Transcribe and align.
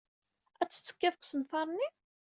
Ad 0.61 0.69
tettekkiḍ 0.69 1.13
deg 1.15 1.23
usenfar-nni? 1.23 1.87